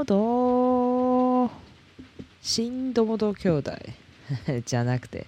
[0.00, 1.50] ほど
[2.40, 3.70] 新友本兄弟
[4.64, 5.26] じゃなくて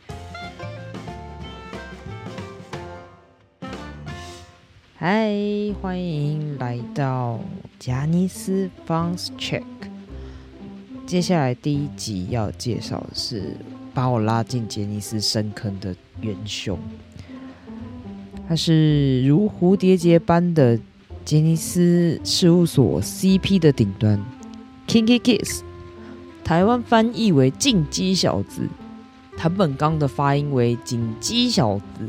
[5.01, 7.41] 嗨，欢迎来到
[7.79, 9.63] 贾尼斯 Bounce Check。
[11.07, 13.57] 接下来第一集要介绍的是
[13.95, 16.79] 把我拉进杰尼斯深坑的元凶，
[18.49, 20.79] 他是如蝴蝶结般的
[21.25, 24.21] 杰尼斯事务所 CP 的顶端
[24.94, 25.64] ，Kinky Kiss，
[26.44, 28.62] 台湾翻译为进击小子，
[29.36, 32.08] 谭本刚的发音为紧鸡小子。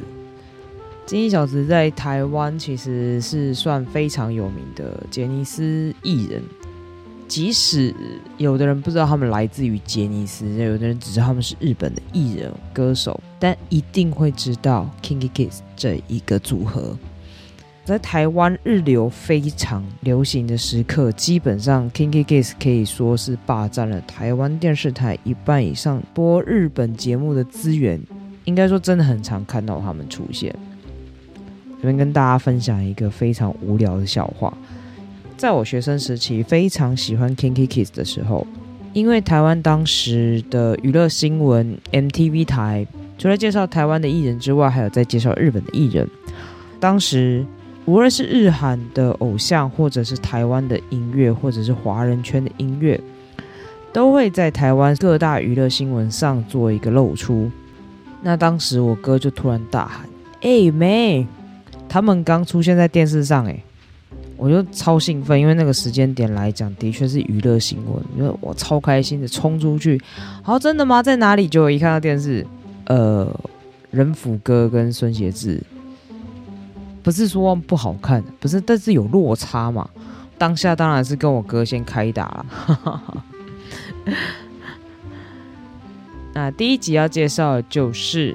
[1.06, 6.42] 金鸡小子在台湾其实是算非常有名的杰尼斯艺人，
[7.26, 7.94] 即使
[8.36, 16.94] 有的人不知道他们来自于杰尼斯，有的人只知道他们是日本的艺人歌手，但一定会知道 Kinky Kids 这一个组合。
[17.84, 28.00] 在台湾日流非常流行的时刻，基本上 Kinky Kids 可以说是霸占了台湾电视台一半以上播日本节目的资源，
[28.44, 30.54] 应该说真的很常看到他们出现。
[31.76, 34.56] 这边跟大家分享一个非常无聊的笑话。
[35.36, 38.46] 在我学生时期，非常喜欢 Kinky Kids 的时候，
[38.94, 42.86] 因为台湾当时的娱乐新闻 MTV 台，
[43.18, 46.08] 除了介绍台湾的艺人之外，还有在介绍日本的艺人。
[46.80, 47.44] 当时
[47.86, 52.98] 无论是日韩的偶像，或者是台湾的音乐，或者是华人圈的音乐，
[53.92, 57.50] 都会在台湾各大娱乐新闻上做一个露出。
[58.22, 60.08] 那当时我哥就突然大喊
[60.40, 61.26] ：“哎，妹！”
[61.86, 63.62] 他们刚出现在电视上，哎，
[64.38, 70.00] 我就超兴奋，因为那个时间点来讲，的确是娱乐新闻，因为我超开心的冲出去。
[70.42, 71.02] 好，真的吗？
[71.02, 71.46] 在哪里？
[71.46, 72.44] 就一看到电视，
[72.86, 73.28] 呃，
[73.90, 75.62] 仁甫哥跟孙协志，
[77.04, 79.88] 不是说不好看，不是，但是有落差嘛。
[80.36, 83.02] 当下当然是跟我哥先开打了。
[86.34, 88.34] 那第一集要介绍的就是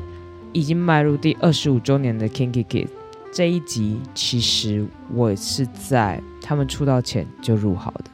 [0.53, 2.88] 已经迈入第二十五周年的 Kinky Kids。
[3.34, 8.06] 这一集其实我是在他们出道前就入好的，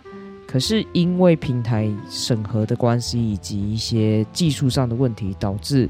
[0.47, 5.87] 可是因为平台审核的关系以及一些技术上的问题，导致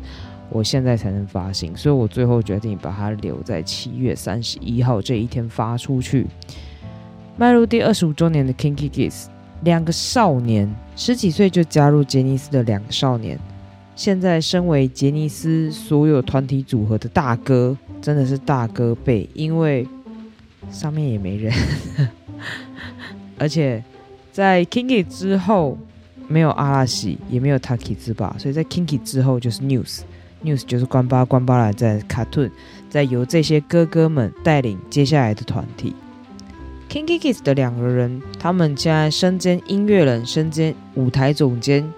[0.50, 6.28] 我现在才能发行，所以我最后决定把它留在七月三十一号这一天发出去。
[7.38, 9.26] 迈入第二十五周年的 Kinky Kids，
[9.64, 13.40] 两个少年十几岁就加入杰尼斯的两个少年，
[13.96, 17.78] 现在身为杰尼斯所有团体组合的大哥。
[18.02, 19.88] 真的是大哥辈，因为
[20.70, 21.52] 上面也没人，
[23.40, 23.84] 而且
[24.32, 25.76] 在 Kinky 之后
[26.28, 30.02] 没有阿拉西，也没有 Taki 之吧，所以在 Kinky 之后就是 News
[30.46, 32.52] news 就是关八关八来在 Cartoon，
[32.90, 35.94] 在由这些哥哥们带领接下来的团体。
[36.90, 41.92] Kinky Kids 的两个人，他们现在身兼音乐人，身兼舞台总监，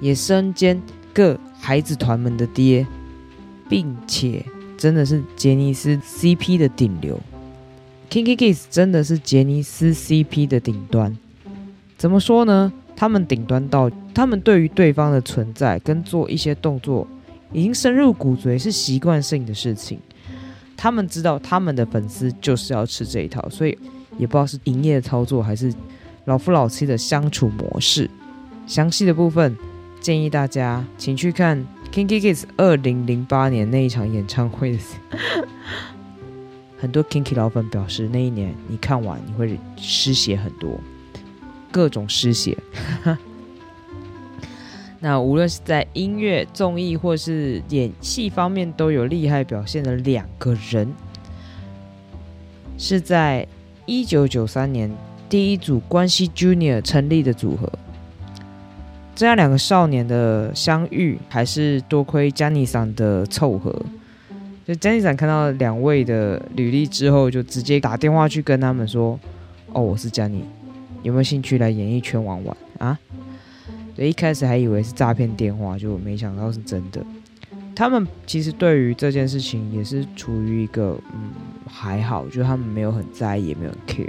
[0.00, 0.80] 也身兼
[1.12, 2.86] 各孩子团们的爹，
[3.68, 4.44] 并且。
[4.78, 7.20] 真的是杰尼斯 CP 的顶流
[8.10, 11.16] ，Kinky Kids 真的是杰尼斯 CP 的顶端。
[11.96, 12.72] 怎么说呢？
[12.96, 17.06] 他们顶端到，他们对于对方的存在跟做一些动作，
[17.52, 19.98] 已经深入骨髓，是习惯性的事情。
[20.76, 23.78] 他们知道他们的粉丝就是要吃这一套，所以
[24.18, 25.72] 也不知道是营业操作还是
[26.24, 28.10] 老夫老妻的相处模式。
[28.66, 29.56] 详细的部分
[30.00, 31.64] 建议大家请去看。
[31.92, 34.78] Kinky Kids 二零零八年那一场演唱会，
[36.80, 40.80] 很多 Kinky 老粉表示，那一年你看完你会失血很多，
[41.70, 42.56] 各种失血。
[45.04, 50.94] 那无论是在音乐、综艺或是演戏方面都有厉害表现的两个人，
[52.78, 53.44] 是在
[53.84, 54.88] 一九九三年
[55.28, 57.68] 第一组关系 Junior 成立的组合。
[59.16, 63.74] 这样两个少年的相遇，还是多亏 Jenny 桑的凑合。
[64.64, 69.18] 就 Jenny 桑看到两位的履历之后，就直接打电话去跟他们说
[69.74, 70.42] ：“哦，我是 Jenny，
[71.02, 72.96] 有没有兴趣来演艺圈玩玩啊？”
[73.94, 77.04] 对，一开始还以为是诈骗电话，就没想到是真的。
[77.74, 81.30] 他们其实对于这件事情也是处于一个嗯
[81.66, 84.06] 还好，就他们没有很在意，也没有 care。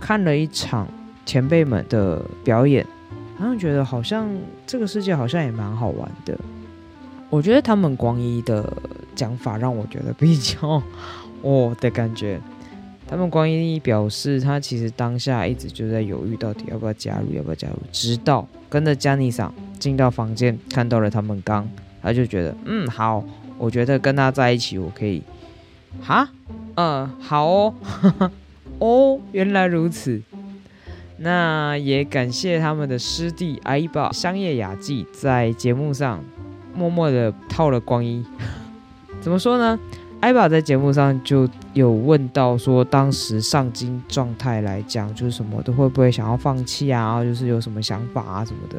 [0.00, 0.86] 看了一场
[1.24, 2.86] 前辈们的表演。
[3.38, 4.26] 好像觉得好像
[4.66, 6.34] 这个世界好像也蛮好玩的。
[7.28, 8.72] 我觉得他们光一的
[9.14, 10.82] 讲法让我觉得比较
[11.42, 12.40] 哦的感觉。
[13.06, 21.66] 他们光一表示他其实当下一直就在犹豫到底要不要加入，要不要加入，直到跟着 Jenny 上进到房间看到了他们刚，
[22.02, 23.24] 他就觉得嗯好，
[23.56, 25.22] 我觉得跟他在一起我可以。
[26.02, 26.28] 哈，
[26.76, 27.74] 嗯好哦，
[28.78, 30.20] 哦原来如此。
[31.16, 36.22] 那也感谢他们的师弟阿伊巴香叶雅纪在节目上
[36.74, 38.22] 默默的套了光衣。
[39.22, 39.78] 怎么说呢？
[40.26, 47.00] 艾巴在节目上就有问到说，当时上京状态来讲，就是什么都会不会想要放弃啊？
[47.00, 48.76] 然后就是有什么想法啊什么的。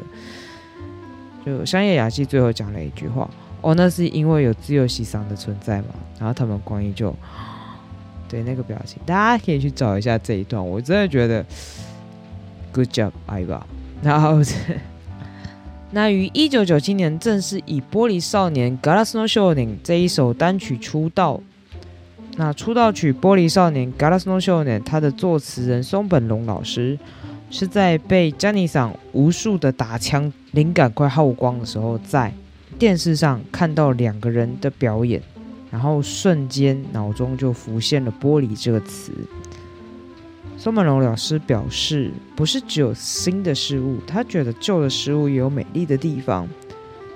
[1.46, 3.26] 就香叶雅纪最后讲了一句话
[3.62, 5.86] ：“哦，那是因为有自由西桑的存在嘛。”
[6.20, 7.16] 然后他们光一就
[8.28, 11.42] 对那个表情，大家可以去找一下这一段，我真的觉得
[12.74, 13.66] good job，艾巴。
[14.02, 14.42] 然后。
[15.90, 21.40] 那于一九九七年正式以《玻璃少年》（Glass No s h o n i n g 这一首单曲出道。
[22.36, 26.98] 那出道曲《玻璃少年》（Glass No s h o n i n g 它的作词人松本龙老师
[27.50, 32.34] 是在被 Jenny 桑无数的打枪灵感快耗光的时候，在
[32.78, 35.22] 电视上看到两个人的表演，
[35.70, 39.10] 然后瞬间脑中就浮现了“玻璃”这个词。
[40.60, 46.48] 松本龙老师表示，不是只有新的事物，他觉得旧的事物也有美丽的地方。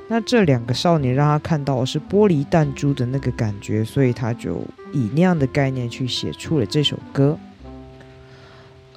[0.07, 4.63] 那这两个少年让他看到的是玻璃弹珠的那个感觉，所以他就
[4.93, 7.37] 以那样的概念去写出了这首歌。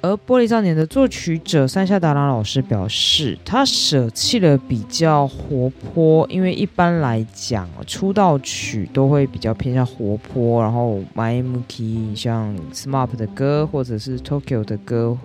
[0.06, 15.18] 而《玻璃少年》的作曲者山下达郎老师表示，他舍弃了比较活泼，因为一般来讲，出道曲都会比较偏向活泼，然后 My m u k i 像 SMAP 的歌或者是 Tokyo 的歌，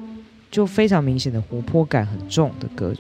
[0.49, 2.91] 就非常明显的活泼感很重的歌。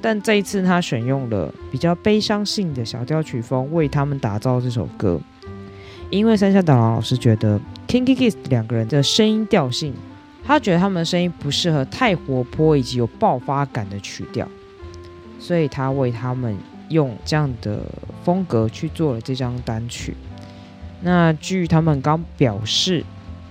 [0.00, 5.20] 但这一次他选用了比较悲伤性的小调曲风为他们打造这首歌，
[6.10, 9.92] 因为山下达郎老师觉得 Kinky Kiss 两个人的声音调性。
[10.46, 14.46] 他觉得他们的声音不适合太活泼以及有爆发感的曲调，
[15.40, 16.56] 所以他为他们
[16.90, 17.80] 用这样的
[18.22, 20.14] 风格去做了这张单曲。
[21.00, 23.04] 那据他们刚表示，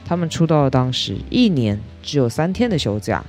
[0.05, 3.23] 他们出道的当时一年只有三天的休假，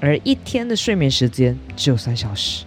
[0.00, 2.64] 而一天的睡眠时间只有三小时。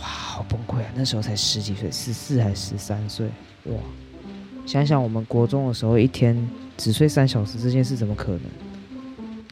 [0.00, 0.86] 哇，好崩溃啊！
[0.94, 3.26] 那时候才十几岁，十四还十三岁？
[3.64, 3.74] 哇，
[4.64, 8.40] 想想我们国中的时候，一天只睡三小时这件事怎么可能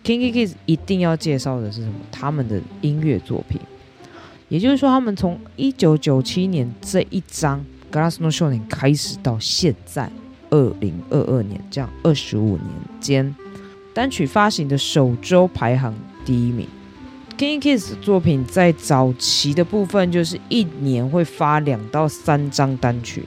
[0.04, 1.94] ？Kinky Kids 一定要介绍的是什么？
[2.10, 3.60] 他们的音乐作品，
[4.48, 7.64] 也就是说，他们从一九九七年这一张
[7.94, 10.10] 《Glass No Shining》开始到现在
[10.50, 12.64] 二零二二年，这样二十五年
[13.00, 13.34] 间，
[13.92, 16.66] 单曲发行的首周排行第一名。
[17.36, 23.24] Kinky Kids 的作品在早期的部分，就是一年会发两到三张单曲，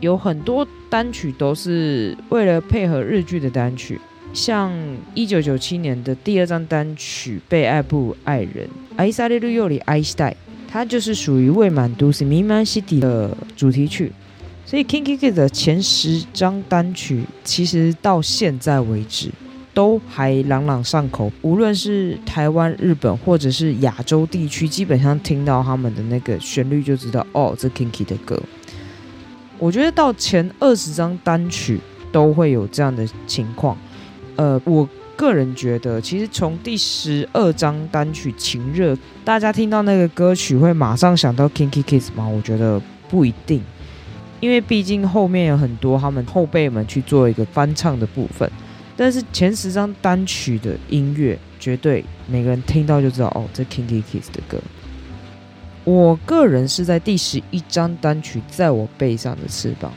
[0.00, 4.00] 有很多单曲都是为了配合日剧的单曲。
[4.33, 4.71] 像
[5.15, 10.35] 一九九七年的第二张单曲《被爱不爱人》，爱されるより愛したい，
[10.71, 14.11] 它就是属于未满都市弥漫 City 的主题曲。
[14.65, 19.31] 所以 Kinky Kids 的前十张单曲，其实到现在为止
[19.73, 21.31] 都还朗朗上口。
[21.41, 28.39] 无论是台湾、日本或者是亚洲地区，基本上听到他们的那个旋律就知道，哦，这 Kinky 的歌。
[29.57, 31.79] 我觉得到前二十张单曲
[32.11, 33.75] 都会有这样的情况。
[34.36, 38.94] 呃，我个人觉得，其实从第十二张单曲《情热》，
[39.24, 42.26] 大家听到那个歌曲会马上想到 Kinky Kids 吗？
[42.26, 43.62] 我觉得不一定，
[44.40, 48.50] 因为毕竟后面有很多他们后辈们去做一个翻唱的部分。
[48.96, 54.58] 但是前十张单曲的音乐，绝对每个人听到就知道，哦，这 Kinky Kids 的歌。
[55.84, 59.92] 我个人是在第十一张单曲《在我背上的翅膀》。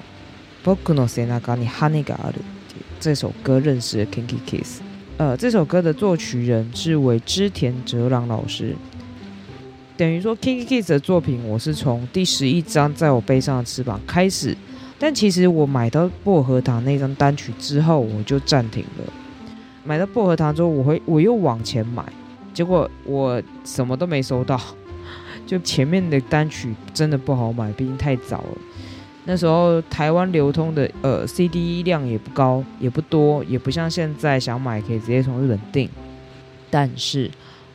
[3.00, 4.82] 这首歌认识的 Kinky Kiss，
[5.18, 8.76] 呃，这首歌的作曲人是为织田哲郎老师。
[9.96, 14.56] 等于说 Kinky Kiss 的作品，我是从第十一张在我背上的翅膀开始，
[15.00, 19.14] 但其实我买到薄荷糖那张单曲之后，我就暂停了。
[19.84, 22.04] 买到薄荷糖之后，我会我又往前买，
[22.54, 24.60] 结果我什么都没收到，
[25.46, 28.58] 就前面的单曲真的不好买，毕竟太早了。
[29.30, 35.90] 那时候台湾流通的呃 CD 量也不高，也不多，也不像现在想买可以直接从日本订。
[36.70, 37.30] 但是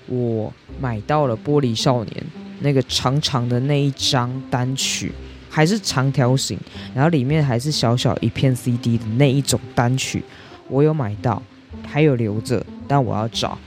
[0.06, 2.16] 我买到了《玻璃少年》
[2.61, 5.12] 那个长长的那一张单曲，
[5.50, 6.59] 还是长条形，
[6.94, 10.25] 然后里面还是小小一片 CD 的那一种单曲，
[10.68, 11.42] 我有买到，
[11.87, 13.59] 还有留着，但我要找，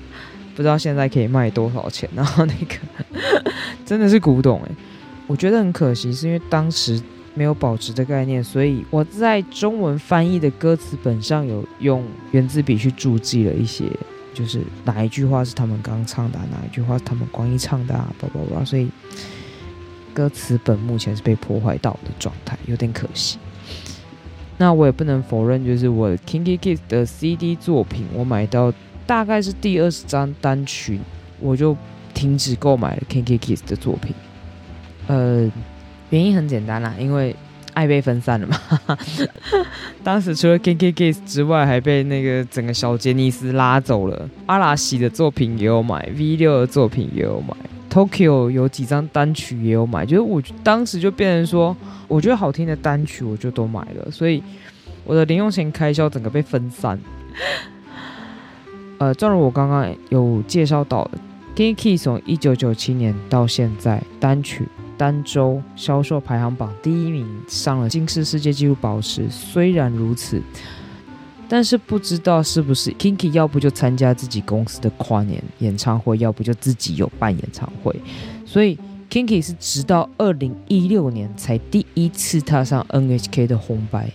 [0.56, 2.08] 不知道现在可以卖多少钱。
[2.16, 3.52] 然后那个
[3.84, 4.70] 真的是古董诶，
[5.26, 6.98] 我觉得很可惜，是因为当时。
[7.34, 13.84] 没有保值的概念，所以我在中文翻译的歌词本上有用圆珠笔去注记了一些，
[14.32, 18.64] 就是哪一句话是他们刚唱的，哪一句话是他们光一唱的，啊，叭叭叭。
[18.64, 18.88] 所以
[20.12, 23.38] 歌词本目前是被破坏到的状态，有点可惜。
[24.56, 28.72] 那我也不能否认，就是我 Kinky Kids 的 CD 作品，我买到
[29.04, 31.00] 大概是第二十张单曲，
[31.40, 31.76] 我就
[32.14, 34.14] 停止购买了 Kinky Kiss 的作品。
[35.08, 35.50] 呃，
[36.10, 37.34] 原因很简单啦，因为
[37.72, 38.58] 爱被分散了嘛。
[40.04, 44.28] 当时除了 Kinky Kiss 之外，还被那个整个小杰尼斯拉走了。
[44.46, 47.54] 阿拉西的作品也有买，V 六的作品也有买
[47.90, 50.06] ，Tokyo 有几张单曲也有买。
[50.06, 54.42] 就是我当时就变成说，我觉得好听的单曲我就都买了，所以
[55.04, 56.98] 我的零用钱开销整个被分散。
[58.98, 61.18] 呃，正如我刚刚有介绍到的
[61.56, 69.28] ，K K 从一九九七年到现在，单曲单周销售排行榜第一名，上了金氏世界纪录保持。
[69.30, 70.40] 虽然如此，
[71.48, 77.94] 但是不知道是不是 Kinky 要不就参加自己公司的跨年演唱会，要不就自己有办演唱会。
[78.46, 78.78] 所以
[79.10, 84.10] Kinky 是直到二零一六年才第一次踏上 NHK 的红白。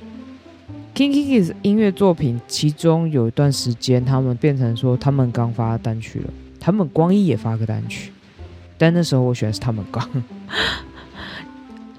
[0.96, 6.30] KinKiKids 音乐作品，其中有一段时间，他们变成说他们刚发单曲了。
[6.60, 8.12] 他们光一也发个单曲，
[8.80, 10.10] 但那时候我选的是他们刚。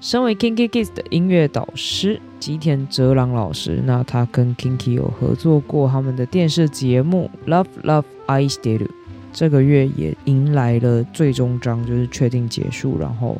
[0.01, 8.83] 身为 KinKiKids 的音乐导师吉田哲郎老师，那他跟 Kinky 有合作过他们的电视节目《Love Love I s t i l》，
[9.31, 12.97] 这个月也迎来了最终章，就是确定结束。
[12.99, 13.37] 然后，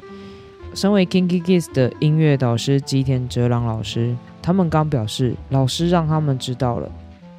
[0.76, 4.16] 身为 KinKiKids 的音乐导师吉田哲郎老师。
[4.44, 6.92] 他们刚表示，老师让他们知道了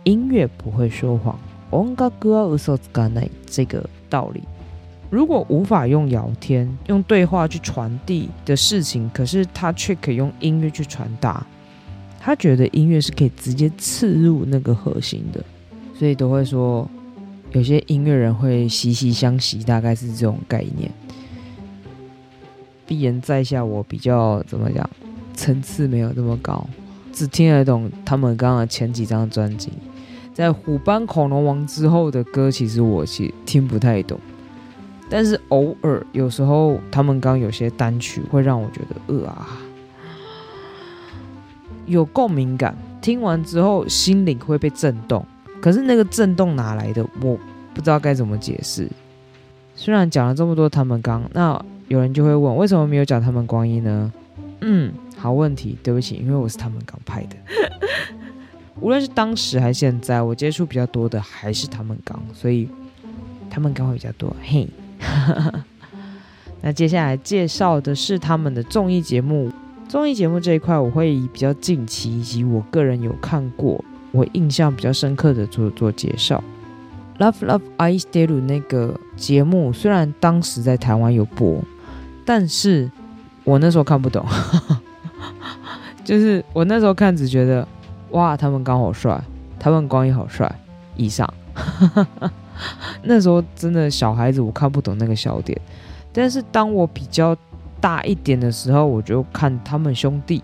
[0.04, 1.38] 音乐不会说谎，
[3.46, 4.42] 这个道理。
[5.12, 11.46] 如果无法用聊天、用对话去传递的事情，可是他却可以用音乐去传达。
[12.18, 15.44] 他觉得音乐是可以直接刺入那个核心的，
[15.98, 16.90] 所以都会说
[17.50, 20.90] 有些音乐人会息息相惜，大概是这种概念。
[22.86, 24.88] 闭言在下，我比较怎么讲，
[25.34, 26.66] 层次没有那么高。
[27.12, 29.70] 只听得懂他们刚刚前几张专辑，
[30.32, 34.18] 在《虎斑恐龙王》之后的歌，其实我其实听不太懂。
[35.12, 39.46] 但是偶尔有时候他们刚有些单曲会让我觉得呃啊，
[41.84, 45.22] 有共鸣感，听完之后心灵会被震动。
[45.60, 47.38] 可是那个震动哪来的，我
[47.74, 48.88] 不知道该怎么解释。
[49.76, 54.12] 虽然讲了这么多他们刚，那有人就会问，为什么没有讲他们光阴呢？
[54.62, 54.92] 嗯。
[55.14, 57.36] 好问题，对不起，因为我是他们刚拍的。
[58.80, 62.68] 无论是当时还是现在，我接触比较多的还是他们刚，所以
[63.48, 64.34] 他们刚会比较多。
[64.42, 64.66] 嘿，
[66.62, 69.50] 那接下来介绍的是他们的综艺节目。
[69.88, 76.42] 综艺节目这一块，我会以比较近期以及我个人有看过、我印象比较深刻的做做介绍。
[77.18, 81.62] Love Love I Still 那个节目，虽然当时在台湾有播，
[82.24, 82.90] 但是
[83.44, 84.24] 我那时候看不懂。
[86.04, 87.66] 就是我那时候看，只觉得
[88.12, 89.22] 哇，他们刚好帅，
[89.58, 90.50] 他们光也好帅。
[90.96, 91.32] 以上，
[93.02, 95.58] 那时候真的小孩子，我看不懂那个笑点。
[96.12, 97.36] 但是当我比较
[97.80, 100.42] 大一点的时候，我就看他们兄弟，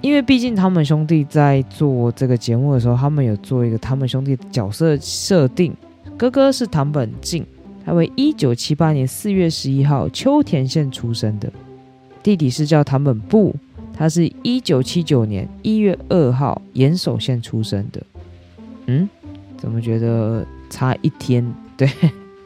[0.00, 5.74] 因为毕竟他们兄弟在做这个节目的时候，他们有做一个他们兄弟的角色设定。
[6.16, 7.44] 哥哥是唐本静，
[7.84, 11.52] 他为一九七八年四月十一号秋田县出生的，
[12.22, 13.54] 弟弟是叫唐本布。
[13.98, 18.02] 他是一九七九年一月二号岩手县出生的，
[18.84, 19.08] 嗯，
[19.56, 21.54] 怎么觉得差一天？
[21.76, 21.88] 对，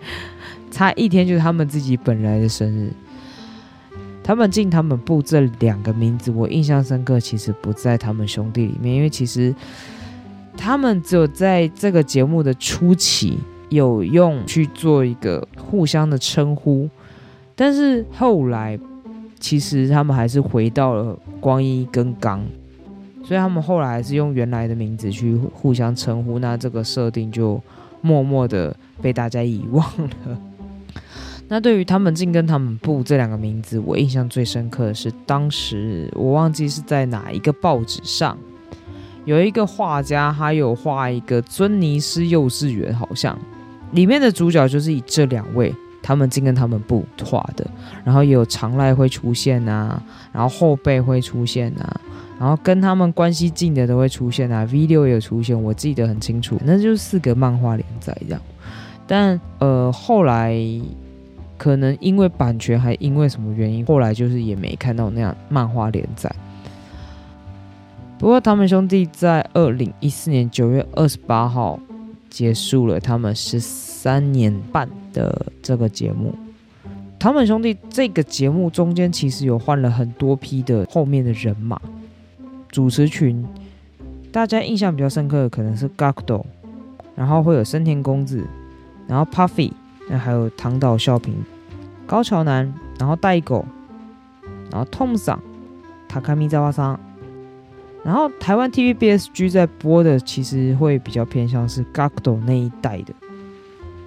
[0.71, 2.93] 差一天就是他们自己本来的生日。
[4.23, 9.55] 他们进他们部这两个名字，我印象深刻，其实不在他们兄弟里面，因为其实
[10.57, 16.89] 他们只有在这个节目的初期有用去做一个互相的称呼，
[17.55, 18.79] 但是后来。
[19.43, 22.45] 其实他们还是回到了光一跟刚，
[23.25, 27.59] 所以他们后来还是用原来的名字去互相称呼，那这个设定就
[28.01, 30.39] 默默的被大家遗忘了。
[31.49, 38.39] 那对于他们进跟他们部这两个名字，我印象最深刻的是当时我忘记是在哪一个报纸上，
[39.25, 43.39] 有一个画家，他有画一个尊尼斯幼稚园，好像
[43.93, 45.75] 里面的主角就是以这两位。
[46.03, 47.71] 他们进跟他们不画的，
[48.03, 50.03] 然后也有常赖会出现啊，
[50.33, 52.01] 然后后辈会出现啊，
[52.41, 58.41] 然后跟他们关系近的都会出现啊，V 六也有出现，我记得很清楚，那就是四个漫画连载这样。
[59.07, 60.59] 但呃后来
[61.59, 66.35] 可能因为版权还因为什么原因，后来就是也没看到那样漫画连载。
[68.19, 71.79] 不过他们兄弟在二零一四年九月二十八号
[72.31, 74.89] 结束了他们十三年半。
[75.13, 76.33] 的这个节目，
[77.19, 81.83] 他们兄弟这个节目中间其实有换了很多批的后面的人马，
[82.71, 83.45] 主持群，
[84.33, 86.45] 大家印象比较深刻的可能是 Gakdo，
[87.17, 88.45] 然后会有森田公子，
[89.07, 89.73] 然后 Puffy，
[90.09, 91.35] 那还有唐岛孝平、
[92.07, 93.65] 高桥南，然后代狗，
[94.71, 95.41] 然后 Tom 桑、
[96.09, 96.99] 塔卡米扎瓦桑。
[98.03, 103.13] 然后台湾 TVBSG 在播的其实会比较偏向是 Gakdo 那一代的，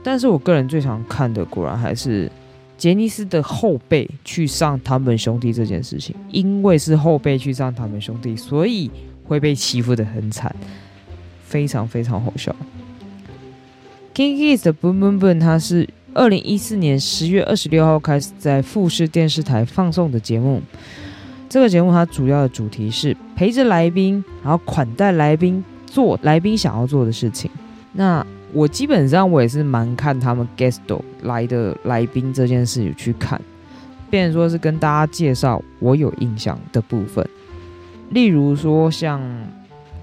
[0.02, 2.32] 但是我个人最常看的果然还是
[2.78, 8.92] 杰尼斯的后辈去上他们兄弟这件事情，因为是后辈去上他们兄弟，所以
[9.24, 10.54] 会被欺负的很惨，
[11.46, 12.54] 非常非常好笑。
[14.14, 20.62] KinKids 的 Boom Boom Boom 它是二零一四年十月二十六号开始在富士电视台放送的节目。
[21.50, 27.50] 这个节目它主要的主题是陪着来宾，然后款待来宾，做来宾想要做的事情。
[27.94, 30.80] 那我基本上我也是蛮看他们 guest
[31.24, 33.42] 来的来宾这件事情去看，
[34.10, 37.28] 变成说是跟大家介绍我有印象的部分。
[38.12, 39.22] 例如说像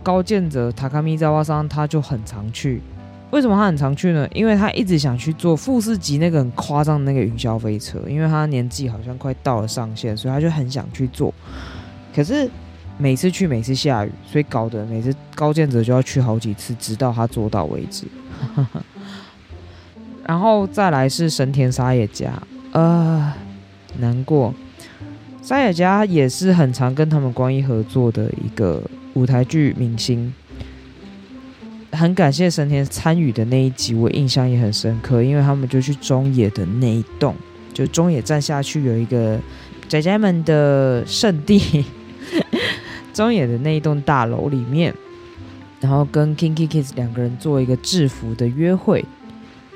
[0.02, 2.80] 高建泽、塔卡米扎瓦桑，他就很常去。
[3.30, 4.26] 为什么他很常去呢？
[4.34, 11.32] 因为他一直想去做富士级那个很夸张的那个云霄飞车，因为他年纪好像快到了上限，所以他就很想去做。
[12.12, 12.50] 可是
[12.98, 18.04] 每次去每次下雨，所以搞得每次高建泽就要去好几次，直到他做到为止。
[20.26, 22.32] 然后再来是神田沙野家，
[22.72, 23.32] 呃，
[23.98, 24.54] 难过。
[25.42, 28.82] 沙野家也是很常跟他们光一合作的一个
[29.14, 30.32] 舞台剧明星。
[31.92, 37.34] 很感谢神田参与的那一集，我印象也很深刻，因为他们就去中野的那一栋，
[37.74, 39.40] 就中野站下去有一个
[39.88, 41.84] 仔仔们的圣地，
[43.12, 44.94] 中野的那一栋大楼里面，
[45.80, 49.04] 然后跟 Kinky Kids 两个人做一个制服的约会。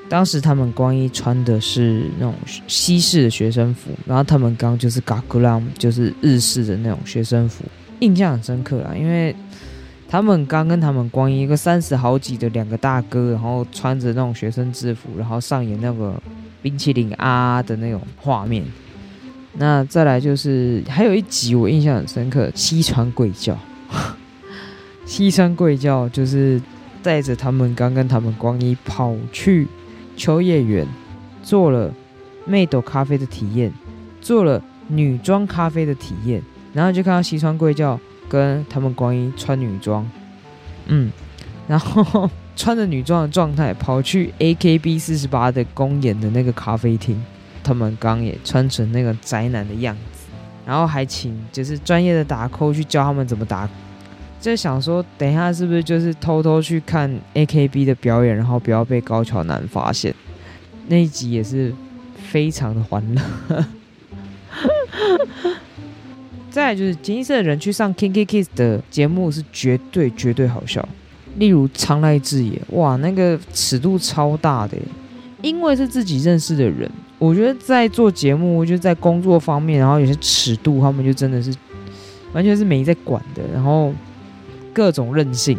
[0.07, 2.35] 当时他们光一穿的是那种
[2.67, 7.65] 西式的学生服，然后他们刚就是 Gakulam，就是日式的那种学生服，
[7.99, 9.35] 印象很深刻啊，因为。
[10.07, 16.13] 他们刚跟他们光一个三十好几的两个大哥，然后穿着那种学生制服，然后上演那个
[16.61, 18.63] 冰淇淋啊的那种画面。
[19.53, 23.57] 那再来就是还有一集我印象很深刻，西川鬼叫。
[25.05, 26.61] 西川贵教就是
[27.01, 29.67] 带着他们刚跟他们光一跑去
[30.17, 30.85] 秋叶原，
[31.41, 31.93] 做了
[32.45, 33.71] 妹斗咖啡的体验，
[34.19, 36.41] 做了女装咖啡的体验，
[36.73, 37.99] 然后就看到西川贵教。
[38.27, 40.03] 跟他们光一穿女装，
[40.87, 41.11] 嗯，
[41.69, 47.23] 然后穿着女装的状态跑去 AKB 四十八的公演的那个咖啡厅，
[47.63, 50.25] 他们刚也穿成那个宅男的样子，
[50.65, 53.69] 然后还请就是专业的打 call 去教他们怎么打，
[54.39, 60.13] 就想说等一下是不是就是偷偷去看 AKB 的表演，然后不要被高桥男发现，
[60.87, 61.73] 那一集也是
[62.31, 63.65] 非常的欢乐。
[66.51, 70.87] 再就是杰尼斯的人去上 Kinky Kids 的节目是绝对绝对好笑，
[71.37, 74.77] 例如长濑智也，哇，那个尺度超大的，
[75.41, 81.53] 因为是自己认识的人，我觉得在做节目，就在工作方面，然后有些尺度，他们就真的是
[82.31, 83.93] 完全是没在管的，然后
[84.75, 85.57] 各种任性。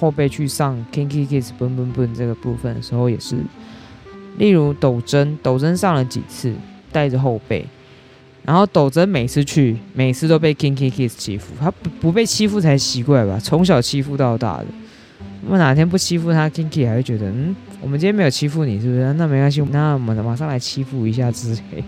[0.00, 3.36] 后辈去上 Kinky Kids 蹦蹦蹦这个部分的时候也是，
[4.36, 6.52] 例如斗真，斗真上了几次，
[6.90, 7.64] 带着后辈。
[8.44, 13.38] 然后斗真每次去，每次都被 Kinky Kids 欺负，他不不被欺负才奇怪吧？
[13.38, 14.66] 从小欺负到大的，
[15.44, 19.12] 那么哪天不欺负他，Kinky 还会觉得，嗯，我们今天没有欺负你，是不是？
[19.12, 21.84] 那没关系，那我们马上来欺负一下之类的。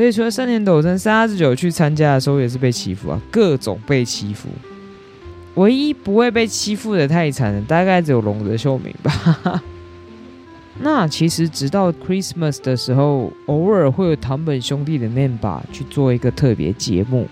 [0.00, 4.48] 所以除了三年斗真，三十九去参加的时候也是被欺负啊，各种被欺负。
[5.56, 9.62] 唯一不会被欺负的太惨的，大概只有龙泽秀明吧。
[10.80, 17.28] 那其实直到 Christmas 的时候，偶尔会有堂本兄弟的 member 去做一个特别节目。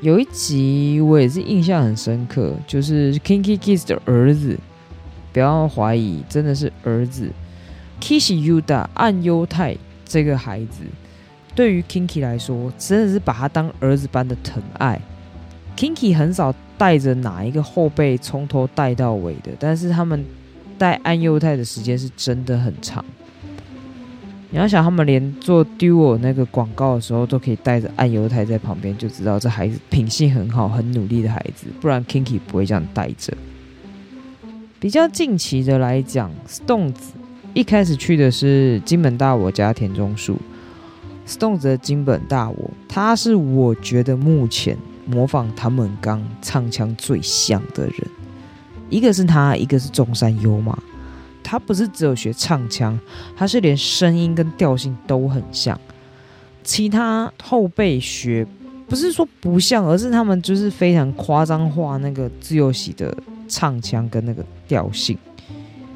[0.00, 4.58] 有一集我也是印象很深刻，就是 Kinky Kiss 的儿子，
[5.34, 7.28] 不要怀疑，真的是儿子
[8.00, 10.80] Kishi Uda 暗优太这个孩子，
[11.54, 15.00] 对于 Kinky 来说，真的是把他当儿子般的疼爱。
[15.76, 20.24] Kinky 很少带着哪一个后辈从头带到尾的，但是他们。
[20.76, 23.02] 带安幼泰的时间是真的很长。
[24.50, 31.68] 你要想，他们连做 Duo 那个广告的时候，都可以带着安幼泰在旁边，就知道这孩子品性很好、很努力的孩子。
[31.80, 33.32] 不然 Kinky 不会这样带着。
[34.80, 36.94] 比较近期的来讲，Stones
[37.54, 40.36] 一开始去的是金本大我家田中树。
[41.26, 47.94] Stones 的金本大我，他是我觉得目前模仿唐本刚唱腔最像的人。
[48.90, 50.78] 一个是他，一个是中山优马。
[51.42, 52.98] 他不是只有学唱腔，
[53.36, 55.78] 他是连声音跟调性都很像。
[56.62, 58.46] 其他后辈学，
[58.88, 63.14] 不是说不像，而是他们就是非常夸张化那个自由喜的
[63.46, 65.18] 唱腔跟那个调性。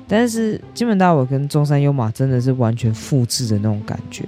[0.07, 4.25] 但是金本大我跟中山优马真的是完全复制的那种感觉。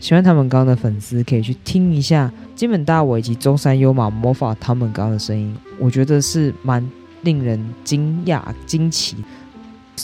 [0.00, 6.90] 喜欢他们刚的粉丝可以去听一下金本大我以及中山优马模仿他们刚的声音，我觉得是蛮
[7.22, 9.16] 令人惊讶惊奇。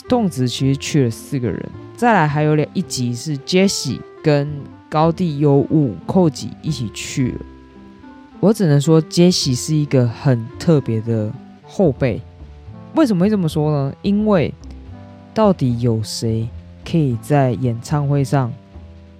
[0.07, 4.47] 动子其实去了四个人，再来还有两一集是 Jesse 跟
[4.87, 7.39] 高地优物寇吉一起去了。
[8.39, 11.33] 我只能说 Jesse 是一个很特别的
[11.63, 12.21] 后辈。
[12.93, 13.93] 为什么会这么说呢？
[14.03, 14.53] 因为
[15.33, 16.47] 到底有谁
[16.87, 18.53] 可以在演唱会上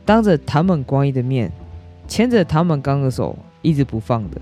[0.08, 1.52] 当着唐本光一的面
[2.08, 4.40] 牵着唐本刚的手一直不放的？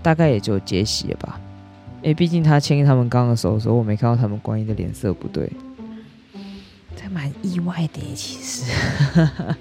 [0.00, 1.40] 大概也就杰西了吧。
[2.02, 5.50] 因为，毕竟他牵他们刚的手的时候，我没看到他们光一的脸色不对，
[6.94, 8.72] 这蛮意外的其实。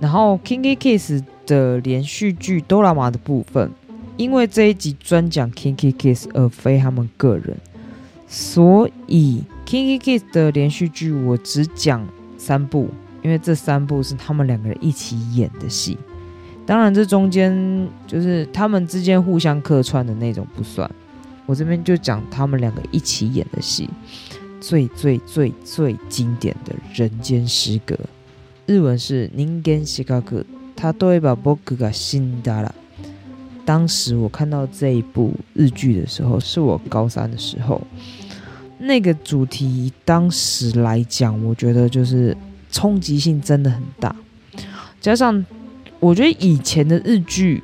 [0.00, 3.70] 然后 Kinky Kiss 的连续剧《哆啦 A 的部分。
[4.16, 7.56] 因为这一集专讲 Kinky Kiss 而非他们个人，
[8.28, 12.89] 所以 Kinky Kiss 的连续剧我只讲三部，
[13.21, 15.97] 因为这三部是他们两个人一起演的戏。
[16.65, 20.89] 当然，这中间就是他们之间互相客串的那种不算。
[21.45, 23.89] 我这边就讲他们两个一起演的戏，
[24.59, 27.97] 最最最最经典的人间失格，
[28.65, 30.43] 日文是“人間失格”，
[30.75, 32.75] 他都会把僕が死んだ了。
[33.65, 37.81] 当时我看到这一部日剧的时候，是我高三的时候。
[38.82, 42.36] 那个主题当时来讲，我觉得就是
[42.70, 44.14] 冲击性真的很大。
[45.00, 45.44] 加上
[45.98, 47.62] 我觉得以前的日剧，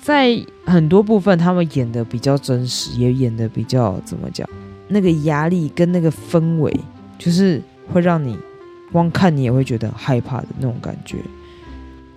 [0.00, 4.48] 在很多部分他们演的比较真实，也演的比较怎么讲，
[4.88, 6.74] 那个压力跟那个氛围，
[7.18, 8.36] 就是会让你
[8.90, 11.18] 光看你也会觉得害怕的那种感觉。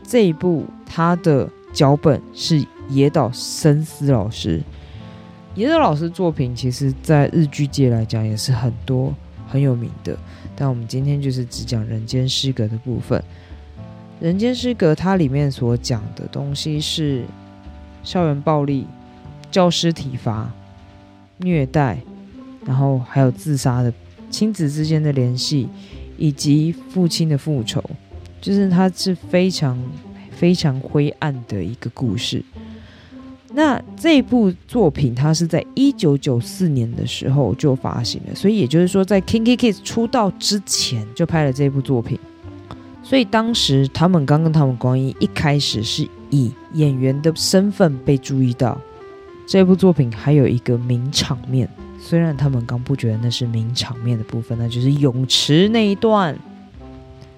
[0.04, 1.50] 这一部它的。
[1.74, 4.62] 脚本是野岛伸司老师，
[5.56, 9.14] 野岛老师作品其实，在日剧界来讲也是很多
[9.48, 10.18] 很有名的。
[10.56, 13.20] 但我们今天就是只讲《人间失格》的部分，
[14.20, 17.24] 《人间失格》它里面所讲的东西是
[18.04, 18.88] 校园暴力、
[19.52, 20.52] 教师体罚、
[21.38, 22.00] 虐待，
[22.66, 23.94] 然后还有自杀的
[24.32, 25.70] 亲子之间的联系，
[26.18, 27.84] 以及父亲的复仇，
[28.42, 29.78] 就是它是非常。
[30.36, 32.44] 非常灰暗的一个故事。
[33.54, 42.20] 那这部作品，它是在一九九四年的时候就发行了，所以也就是说，在 Kinky Kids 出道之前就拍了这部作品。
[43.04, 48.80] 所以当时他们刚跟他们光一一开始是以演员的身份被注意到。
[49.46, 56.34] 这部作品还有一个名场面，虽然他们刚不觉得那是名场面的部分，那就是泳池那一段。《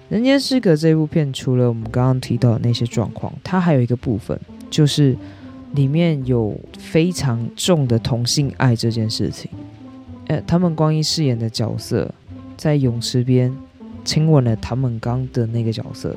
[0.08, 5.16] 人间失格》这部片，除了我们刚刚提到的那些状况，它还有一个部分，就是
[5.76, 9.48] 里面有非常重的同性爱这件事情。
[10.26, 12.12] 呃，他们光一饰演的角色，
[12.56, 13.54] 在泳池边
[14.04, 16.16] 亲吻了唐本刚的那个角色，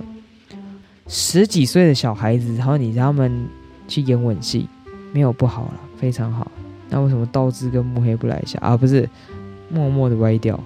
[1.08, 3.48] 十几岁的小孩子，然后你让他们
[3.88, 4.68] 去演吻戏，
[5.14, 6.50] 没有不好了，非常好。
[6.90, 8.76] 那为什么道志跟木黑不来一下啊？
[8.76, 9.08] 不是，
[9.70, 10.60] 默默的歪掉。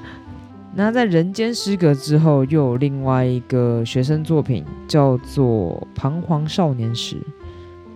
[0.76, 7.16] 那在《人间失格》之后，又有另外一个学生作品，叫做《彷徨少年时》，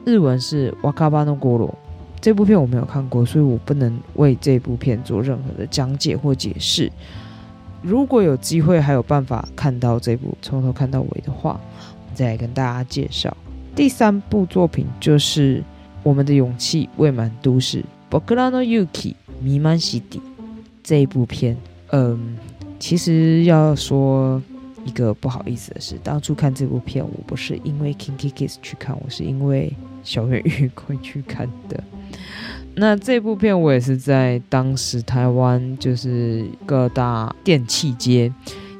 [0.08, 1.68] 日文是《瓦卡巴诺锅罗》。
[2.20, 6.90] 这部片我没有看过，所以我不能为这部片做任何的讲解或解释。
[7.82, 11.60] 如果有机会还有办法看到这部从头看到尾的话，
[12.14, 13.36] 再来跟大家介绍。
[13.76, 15.58] 第三部作品就是
[16.02, 20.20] 《我们的勇气未满都市》（Bokurano Yuki Miman City）
[20.82, 21.56] 这一部片，
[21.90, 22.36] 嗯。
[22.80, 24.40] 其实要说
[24.84, 29.72] 一个不好意思的事，当初看这部片，我不是因为 Kinky Kiss 去看，我是因为
[30.08, 31.84] 小圆玉会去看的。
[32.76, 38.32] 那这部片我也是在当时台湾就是各大电器街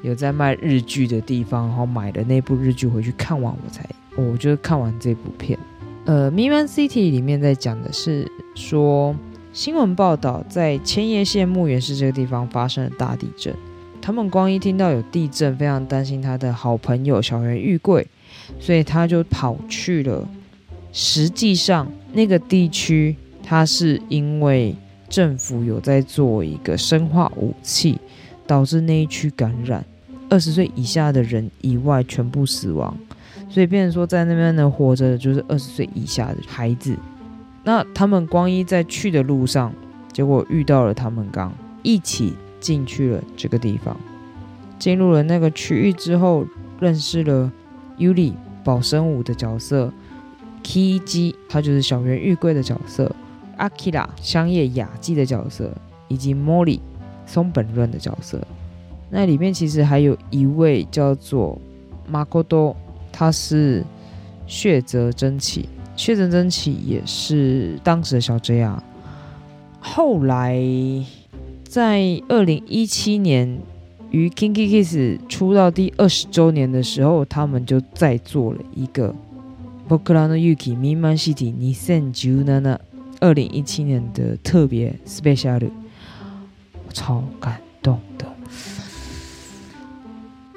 [0.03, 3.85] 有在卖日剧的地方，然后买的那部日剧回去看完，我才
[4.17, 5.59] 我就看完这部片。
[6.07, 9.15] 呃，《迷茫 City》里面在讲的是说
[9.53, 13.55] 新闻报道在千叶县木原市这个地方发生了大地震。
[14.01, 18.07] 他们光一听到有地震，非常担心他的好朋友小圆玉桂，
[18.59, 20.27] 所以他就跑去了。
[21.01, 24.75] 实际上，那个地区它是因为
[25.09, 27.97] 政府有在做一个生化武器，
[28.49, 29.85] 导致那一区感染，
[30.29, 32.99] 二十岁以下的人以外全部死亡，
[33.49, 36.97] 所以变成说在那边能活着的就是二十岁以下的孩子。
[37.63, 39.73] 那他们光一在去的路上，
[40.13, 41.53] 结果遇到了他们刚
[41.85, 42.33] 一起。
[42.61, 43.97] 进去了这个地方，
[44.81, 46.45] 进入了那个区域之后，
[46.81, 47.53] 认识了
[47.99, 48.35] 尤里
[48.65, 49.93] 保生武的角色
[50.69, 53.11] ，Kiji，他就是小圆玉桂的角色，
[53.57, 55.73] 阿基拉香叶雅纪的角色，
[56.09, 56.79] 以及莫莉
[57.25, 58.39] 松本润的角色。
[59.09, 61.59] 那里面其实还有一位叫做
[62.07, 62.77] 马沟多，
[63.11, 63.83] 他是
[64.47, 68.85] 血泽真起，血泽真起也是当时的小 J 啊。
[69.81, 70.63] 后来
[71.65, 73.59] 在二零一七年
[74.11, 79.15] 于 Kinky Kiss 出道第二十周年的时候，他们就再做了一个
[79.89, 82.79] Bokura no Yuki Miman City Nisenju
[83.21, 85.71] 二零一七年的特别 Special，
[86.93, 88.27] 超感动的。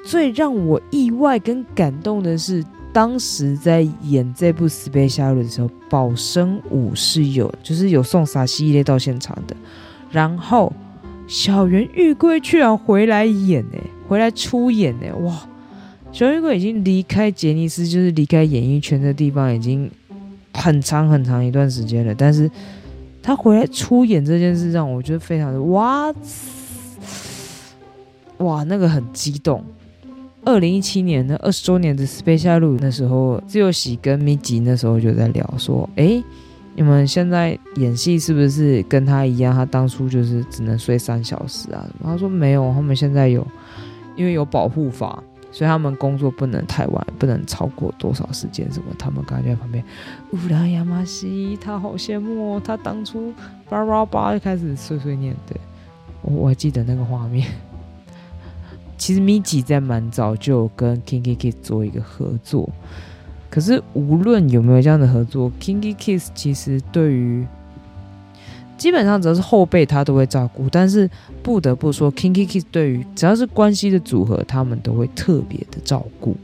[0.04, 9.56] 最让我意外跟感动的是，当时在演这部《Special》的时候，宝生武是有，就是有送沙西列到现场的。
[10.10, 10.70] 然后
[11.26, 15.48] 小圆玉桂居然回来演呢，回来出演呢，哇！
[16.12, 19.90] 小圆玉桂已经离开杰尼斯，就是离开演艺圈的地方，已经
[20.52, 22.14] 很长很长一段时间了。
[22.14, 22.50] 但是
[23.22, 26.12] 他回来出演这件事，让我觉得非常的哇，
[28.38, 29.64] 哇，那个很激动。
[30.44, 36.22] 二零一七年的二十周年的 Special 那时候，自由喜跟米吉那时候就在聊说：“哎，
[36.74, 39.54] 你们现在演戏是不是跟他一样？
[39.54, 43.46] 他当初就是只能睡三小时啊？”他说：“没有，他们现在有，
[44.16, 45.22] 因为有保护法，
[45.52, 49.84] 所以他们工作不能太晚，不能超过多少时间什么。”他们刚才在旁边，
[50.32, 53.32] 乌拉亚马西，他好羡慕哦，他当初
[53.68, 55.56] 叭叭叭就开始碎碎念，对
[56.22, 57.46] 我还记得那个画面。
[58.96, 62.70] 其实 Miji 在蛮早就跟 Kinky Kiss 做一个合作，
[63.50, 67.44] 可是无论有没有这样的合作，Kinky Kiss 其实对于
[68.82, 71.08] 基本上只要是后辈他都会照顾，但是
[71.40, 76.36] 不得不说，Kinky Kiss 对于只要是关系的组合，他们都会特别的照顾。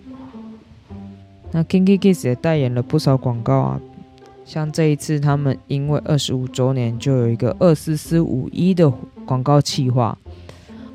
[1.50, 3.80] 那 Kinky Kiss 也代言了不少广告啊，
[4.44, 8.88] 像这一次他们因为二十五周年，就有一个二四四五一的
[9.26, 10.16] 广告企划。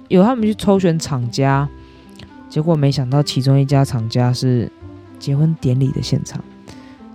[0.08, 1.68] 有他们去抽选厂家，
[2.48, 4.72] 结果没想到其中一家厂家是
[5.20, 6.42] 结婚典礼的现场。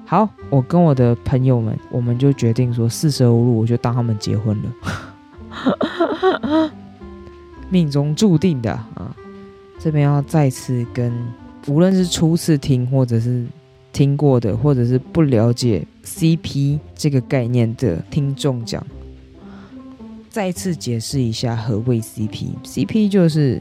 [0.09, 4.73] 好，我跟我的朋友们，我们就决定说四舍五入，我就当他们结婚了，
[7.69, 9.15] 命中注定的啊！
[9.79, 11.13] 这边要再次跟
[11.67, 13.45] 无论是初次听，或者是
[13.93, 18.83] 听过的，或者是不了解 CP 这个概念的听众讲。
[20.31, 23.61] 再次解释一下何谓 CP，CP 就是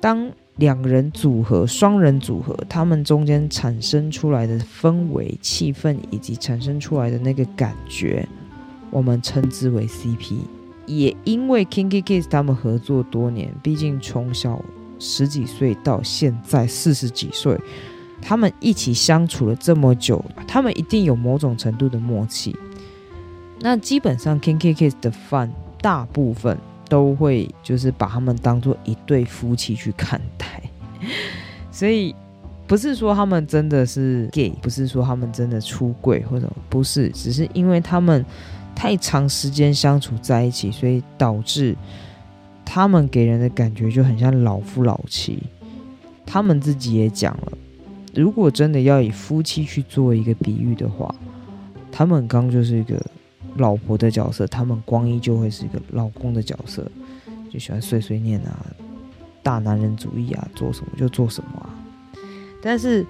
[0.00, 8.28] 当两人组合、双人组合，他们中间产生出来的氛围、气氛以及产生出来的那个感觉，
[8.90, 10.36] 我们称之为 CP。
[10.86, 14.62] 也因为 Kinky Kiss 他们合作多年，毕竟从小
[14.98, 17.58] 十几岁到现在四十几岁，
[18.20, 22.56] 他们一起相处了这么久，他们一定有某种程度的默契。
[23.60, 25.50] 那基本上 Kinky Kiss 的 fun。
[25.80, 30.62] 大部分都会就是把他们当做一对夫妻去看待，
[31.70, 32.14] 所以
[32.66, 38.24] 不是说他们真的是 gay，不是说他们真的出轨或者不是，只是因为他们
[38.74, 41.76] 太长时间相处在一起，所以导致
[42.64, 45.42] 他们给人的感觉就很像老夫老妻。
[46.26, 47.52] 他们自己也讲了，
[48.14, 51.14] 如果真的要以夫妻去做一个比喻的话，
[51.90, 53.00] 他们刚就是一个。
[53.58, 56.90] 老婆的角色，他们光一就会是一个老公的角色，
[57.52, 58.64] 就喜欢碎碎念啊，
[59.42, 61.68] 大男人主义啊，做什么就做什么啊。
[62.62, 63.04] 但是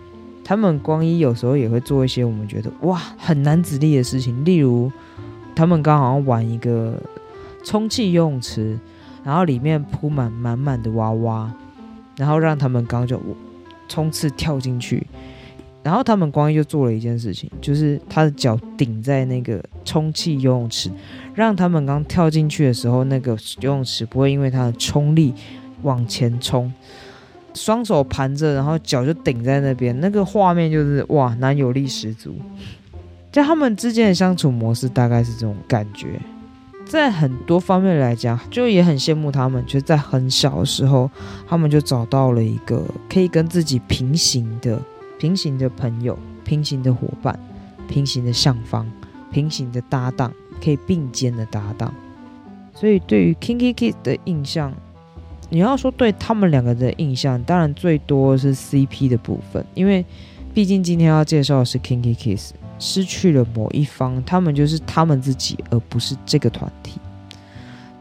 [0.45, 4.91] 他们光一有时候也会做一些我们觉得哇很男子力的事情，例如
[5.55, 7.01] 他们刚好玩一个
[7.65, 8.79] 充气游泳池，
[9.25, 11.53] 然后里面铺满满满的娃娃，
[12.17, 13.21] 然后让他们刚就
[13.89, 15.07] 冲刺跳进去。
[15.83, 20.91] 然后他们光一就做了一件事情，就是他的脚顶在那个充气游泳池，
[21.35, 25.33] 让他们刚跳进去的时候，那个游泳池不会因为他的冲力
[25.83, 26.71] 往前冲，
[27.55, 32.35] 双手盘着，然后脚就顶在那边，那个画面就是哇，男友力十足。
[33.31, 36.21] 在他们之间的相处模式大概是这种感觉，
[36.85, 41.09] 在很多方面来讲，就也很羡慕他们，就在很小的时候，
[41.47, 44.79] 他们就找到了一个可以跟自己平行的。
[45.19, 47.39] 平行的朋友，平行的伙伴，
[47.89, 48.87] 平行的上方，
[49.33, 51.93] 平行的搭档，可以并肩的搭档。
[52.73, 54.73] 所以对于 Kinky Kiss 的印象，
[55.51, 60.05] 你要说对他们两个的印象，当然最多是 CP 的部分，因为
[60.55, 67.01] 毕竟今天要介绍的是 Kinky Kiss，失去了某一方，他们就是他们自己，而不是这个团体。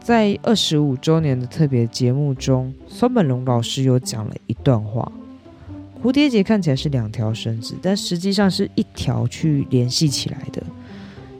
[0.00, 5.10] 在二十五周年的特别节目中，松本龙老师有讲了一段话。
[6.02, 10.62] 蝴蝶结看起来是两条绳子，但实际上是一条去联系起来的。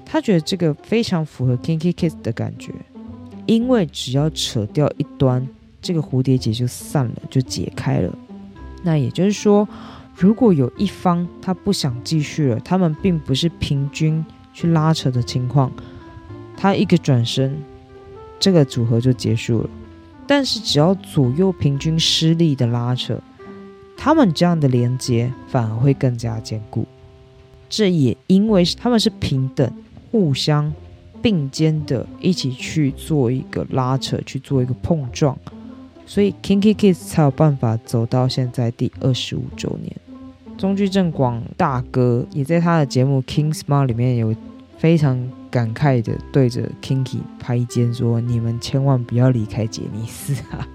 [0.04, 2.72] 他觉得这个非常符合 Kinky Kiss 的感觉，
[3.46, 5.46] 因为只要扯掉一端，
[5.80, 8.12] 这个蝴蝶结就散了，就解开了。
[8.82, 9.68] 那也就是说，
[10.16, 15.70] 如果有一方他不想继续了，他们并不是平均去拉扯的情况，
[16.56, 17.56] 他一个转身，
[18.40, 19.70] 这个组合就结束了。
[20.26, 23.20] 但是只要左右平均施力的拉扯，
[23.98, 26.86] 他们这样的连接反而会更加坚固。
[27.68, 29.70] 这也因为他们是平等。
[30.10, 30.72] 互相
[31.20, 35.36] 并肩的一起去做一个拉扯，去做一个碰撞，
[36.06, 39.94] 所以 Kinky Kiss 才有办法走到现在第二十五周年。
[40.56, 44.34] 中居正广大哥也在他的节目《King Smile》里面有
[44.78, 50.66] 非常感慨的对着 Kinky 拍肩说：“你们千万不要离开杰尼斯啊！”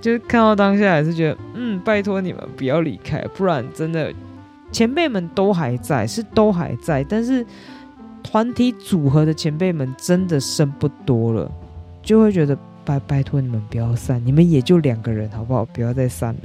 [0.00, 4.12] 就是看到当下还是觉得，嗯，拜托你们不要离开，不然真的。
[4.72, 7.46] 前辈们都还在，是都还在，但是
[8.22, 11.50] 团体组合的前辈们真的剩不多了，
[12.02, 15.64] 就会觉得拜拜托你们不要散，你们也就两个人好不好？
[15.66, 16.40] 不要再散了。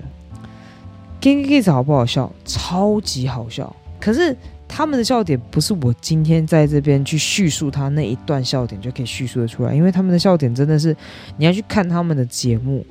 [1.19, 2.31] King Kiss 好不好笑？
[2.45, 3.75] 超级好笑。
[3.99, 4.37] 可是
[4.67, 10.95] 他们的笑点不是我今天在这边去叙述他那一段笑点就可以叙述的出来，因为他们的笑点真的是
[11.37, 12.85] 你要去看他们的节目。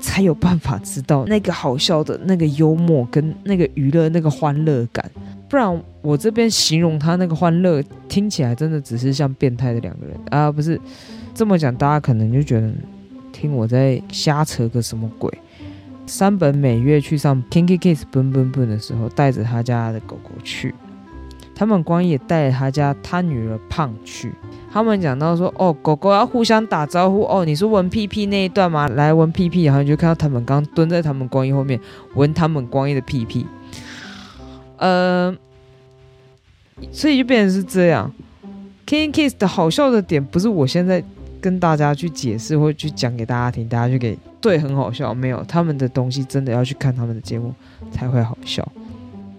[0.00, 5.10] 才有办法知道那个好笑的那个幽默跟那个娱乐那个欢乐感，
[5.48, 10.50] 不然我这边形容他那个欢乐，听起来真的只是像变态的两个人啊！
[10.50, 10.80] 不是
[11.34, 12.70] 这么讲，大家可能就觉得
[13.32, 15.32] 听我在瞎扯个什么鬼。
[16.06, 20.72] 山本美月去上 Kinky Kiss 奔奔奔的时候，带着他家的狗狗去，
[21.58, 24.30] 他们光也带着他家他女儿胖去。
[24.70, 27.22] 他们讲到说，哦，狗狗要互相打招呼。
[27.22, 28.86] 哦，你是闻屁屁那一段吗？
[28.88, 31.80] 来闻屁屁，然后你就看到他们刚蹲在他们光一后面
[32.14, 33.46] 闻他们光一的屁屁。
[34.76, 35.34] 呃，
[36.92, 38.12] 所以就变成是这样。
[38.86, 41.02] King Kiss 的好笑的点不是我现在
[41.40, 45.14] 跟大家去解释或去讲给大家听，大家就给对很好笑。
[45.14, 47.54] 没有他们的东西，真的要去看他们的节目
[47.90, 48.70] 才会好笑。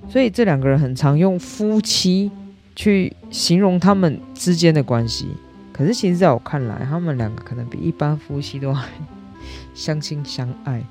[0.09, 2.31] 所以这两个人很常用夫妻。
[2.79, 5.29] 去形容他们之间的关系，
[5.73, 8.87] 可是其实在我看来，他们两个可能比一般夫妻都还
[9.73, 10.83] 相亲相爱。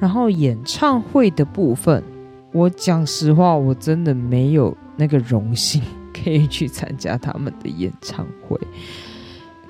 [0.00, 2.02] 然后演唱会的部分，
[2.50, 5.80] 我讲实话，我真的没有那个荣幸
[6.12, 8.58] 可以去参加他们的演唱会。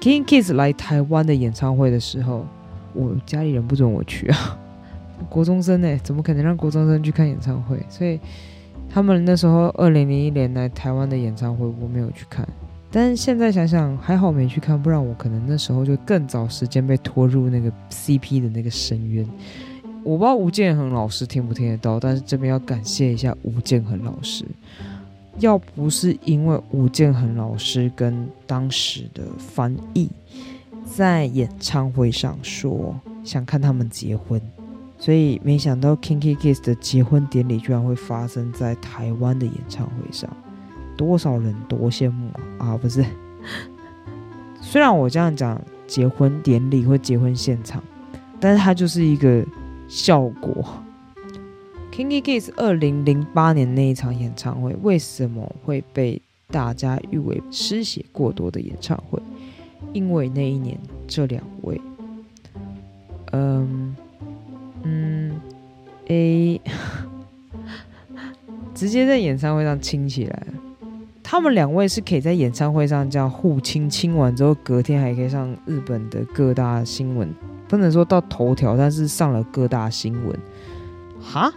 [0.00, 2.46] King Kiss 来台湾的演唱会的时候，
[2.94, 4.58] 我家里人不准我去啊，
[5.28, 7.78] 国中生呢，怎么可能让国中生去看演唱会？
[7.88, 8.18] 所以。
[8.90, 12.48] 他们那时候二零零一年来台湾的演唱会，我没有去看。
[12.90, 19.28] 但是现在想想，还好没去看，不然我可能那时候就更早时间被拖入那个 CP 的那个深渊。
[20.02, 24.42] 我不知道吴建衡老师听不听得到，但是这边要感谢一下吴建衡老师。
[25.38, 30.08] 要不是因为吴建衡老师跟当时的翻译
[30.86, 34.40] 在演唱会上说想看他们结婚。
[35.00, 40.28] 所以没想到 Kinky Kiss 的结婚典礼居然会发生在台湾的演唱会上，
[40.96, 42.76] 多少人多羡慕啊！
[42.76, 43.04] 不是，
[44.60, 47.80] 虽然我这样讲结婚典礼或结婚现场，
[48.40, 49.46] 但是它就是一个
[49.86, 50.64] 效果。
[51.92, 59.22] Kinky Kiss 二零零八年那一场演唱会为什么会被大家誉为失血过多的演唱会？
[59.92, 61.80] 因为那一年这两位，
[63.30, 63.94] 嗯。
[64.88, 65.40] 嗯
[66.06, 66.60] ，A
[68.74, 70.46] 直接在演唱会上亲起来
[71.22, 77.28] 他们两位是可以在演唱会上这样互亲，亲完之后隔天还可以上日本的各大新闻，
[77.68, 80.38] 不能说到头条，但是上了各大新闻。
[81.20, 81.52] 哈，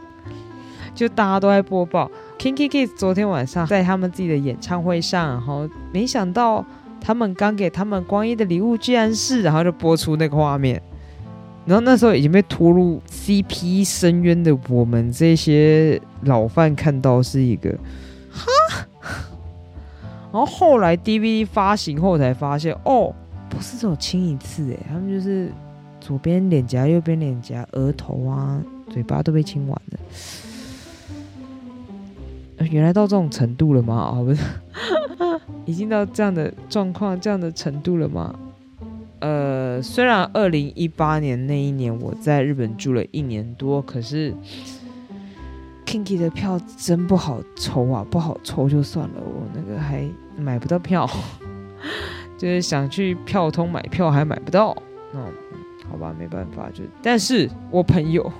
[0.94, 6.66] 就大家都在播报 Kinky Kids 昨天晚上在他们自己的演唱会上，然后没想到
[7.00, 10.82] 他们刚给他们光一的礼物居然是，然后就播出那个画面。
[11.66, 17.70] 然后那时候已经被拖入 CP 深渊的我们这些老范看到是一个
[18.32, 18.48] 哈，
[20.32, 23.14] 然后后来 DVD 发行后才发现，哦，
[23.50, 25.52] 不是只有亲一次，哎，他们就是
[26.00, 28.60] 左边脸颊、右边脸颊、额头啊、
[28.90, 30.00] 嘴巴都被亲完了。
[32.70, 33.96] 原来到这种程度了吗？
[33.96, 34.44] 啊，不是，
[35.66, 38.34] 已经到这样的状况、这样的程度了吗？
[39.22, 44.36] 呃，虽然二零一八年那一年我在日本住了一年多，可是
[45.86, 51.08] Kinky 的票真不好抽啊，不好抽就算了，我那个还买不到票，
[52.38, 54.76] 就是想去票通买票还买不到，
[55.14, 55.26] 嗯，
[55.90, 58.32] 好吧，没办法，就但是我朋友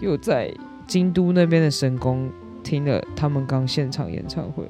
[0.00, 0.52] 又在
[0.86, 2.30] 京都那边的神宫
[2.62, 4.64] 听了他们刚现场演唱会，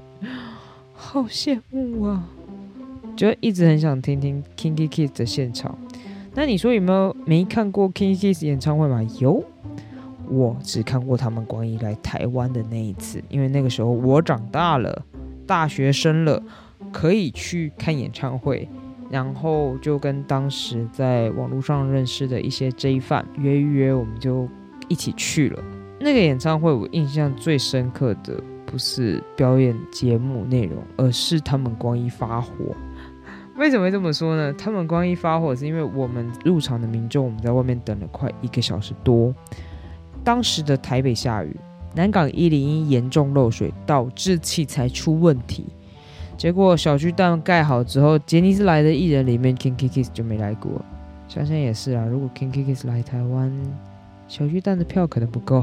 [0.93, 2.29] 好羡慕啊！
[3.17, 5.77] 就一直很想听听 Kinky Kids 的现场。
[6.35, 9.03] 那你说有没有没看过 Kinky Kids 演唱会吗？
[9.19, 9.45] 有，
[10.29, 15.05] 我只看过他们关于来台湾的那一次，因为那个时候我长大了，
[15.47, 16.43] 大学生了，
[16.93, 18.69] 可以去看演唱会。
[19.11, 24.49] 然后就跟当时在网络上认识的一些 J 饭约一约，我们就
[24.87, 25.61] 一起去了
[25.99, 26.73] 那个演唱会。
[26.73, 32.53] 我印象最深刻的不是表演节目内容，而是他们光一发火。
[33.61, 34.51] 为什么会这么说呢？
[34.55, 39.35] 他们光一发火，是因为我们入场的民众，我们在外面等了快一个小时多。
[40.25, 41.55] 当时的台北下雨，
[41.95, 45.67] 南港一零一严重漏水，导致器材出问题。
[46.39, 50.73] 结果小巨蛋盖好之后，杰尼斯来的艺人里面，Kinky Kiss 就没来过。
[51.29, 53.53] 想想也是啊，如果 Kinky Kiss 来台湾，
[54.27, 55.63] 小巨蛋的票可能不够。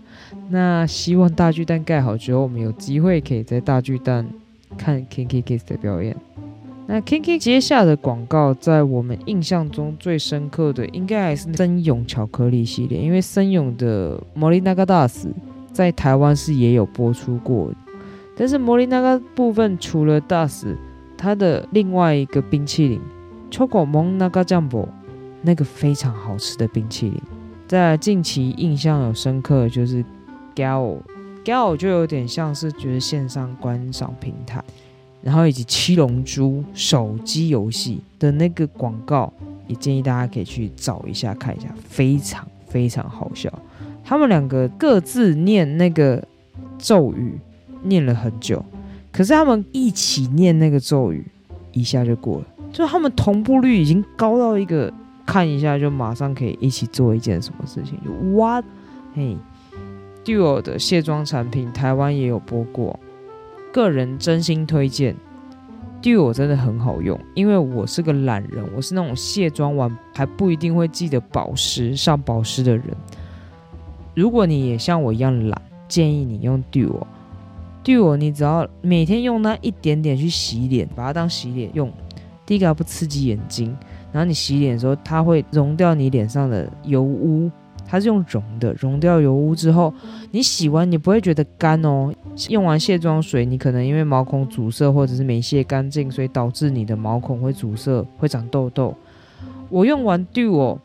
[0.50, 4.28] 那希望大巨蛋盖好之后，我们有机会可以在大巨蛋
[4.76, 6.14] 看 Kinky Kiss 的表演。
[6.90, 15.26] 那 Kinky 接下的广告，在我们印象中最深刻的，应该还是森永巧克力系列，因为森永的 Molina Das
[15.70, 17.70] 在台湾是也有播出过。
[18.34, 20.78] 但是摩利那个部分除了大使，
[21.18, 22.98] 它的另外一个冰淇淋
[23.50, 24.88] ，Choco Mon 那个酱波，
[25.42, 27.20] 那个非常好吃的冰淇淋，
[27.66, 30.02] 在近期印象有深刻就是
[30.54, 34.64] Gal，Gal 就有点像是觉得线上观赏平台，
[35.22, 39.32] 然后以及七龙珠手机游戏的那个广告，
[39.66, 43.52] 也建议大家可以去找一下看一下，非常非常好笑。
[44.04, 46.22] 他们两个各自念那个
[46.78, 47.38] 咒语。
[47.84, 48.60] 念了很久，
[49.12, 51.24] 可是他们一起念那个咒语，
[51.70, 52.46] 一下就过了。
[52.72, 54.92] 就他们同步率已经高到一个，
[55.24, 57.96] 看一下就马上可以一起做一件什么事情。
[58.04, 58.60] 就哇，
[59.14, 59.36] 嘿
[60.24, 62.98] ，Duo 的卸妆产品台湾也有播过，
[63.72, 65.14] 个人真心推荐。
[66.00, 72.84] Duo 真的很好用，因为我是个懒人，我是那种卸妆完还不一定会记得保湿、上保湿的人。
[74.14, 77.04] 如果你也像我一样懒，建议你用 Duo。
[77.82, 81.90] 对我，你只要每天用那一点点去洗脸，把它当洗脸用。
[82.46, 83.76] 第一个不刺激眼睛，
[84.12, 87.50] 然后你洗脸的时候，它会溶掉你脸上的油污，
[87.90, 89.92] 它是用溶的，溶掉油污之后，
[90.30, 92.12] 你洗完你不会觉得干哦。
[92.50, 98.94] 用完卸妆水，你可能因为毛孔阻塞或者是没卸干净，所以导致你的毛孔会阻塞，会长痘痘。
[99.70, 100.78] 我用完 Duo，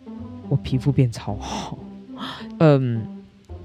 [0.47, 1.77] 我皮肤变超好。
[2.59, 3.05] 嗯，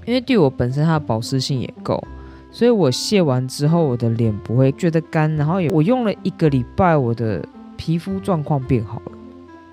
[0.05, 2.03] 因为 Duo 本身它的保湿性也够。
[2.51, 7.45] 所以我卸完之后，我的脸不会觉得干，然后也我用了一个礼拜，我的
[7.77, 9.11] 皮肤状况变好了。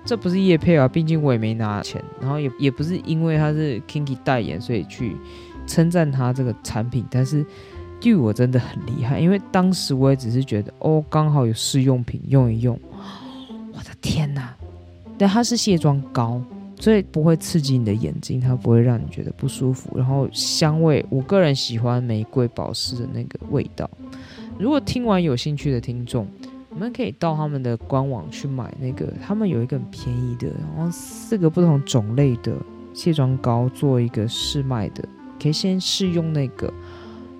[0.07, 5.17] 这不是叶配啊，毕竟我也没拿钱，然后也也不是因为他是 Kinky 代言，所以去
[5.67, 7.05] 称赞他这个产品。
[7.11, 7.45] 但是
[7.99, 12.79] 对我真的很厉害，因为当时我也只是觉得哦，刚好有试用品用一用，
[13.73, 14.55] 我的天哪！
[15.17, 16.41] 但它是卸妆膏。
[16.79, 19.97] 所以不会刺激你的眼睛，它不会让你觉得不舒服。
[19.97, 23.89] 然后香味，我个人喜欢玫瑰保湿的那个味道。
[24.59, 26.27] 如果听完有兴趣的听众，
[26.77, 32.55] 我们可以到他们的官网去买那个，他们有一个很便宜的，然后四个不同种类的
[32.93, 35.03] 卸妆膏做一个试卖的，
[35.41, 36.71] 可以先试用那个，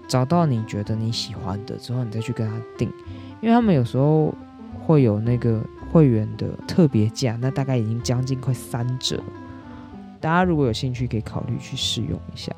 [0.07, 2.91] 找到你觉得你喜欢的之后，你再去跟他订，
[3.39, 4.33] 因为他们有时候
[4.85, 5.61] 会有那个。
[5.89, 9.23] 会员的特别价，那大概已经将近快三折。
[10.19, 12.51] 大家如果有兴趣，可以考虑去试用一下。